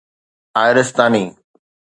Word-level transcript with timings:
آئرستاني 0.61 1.25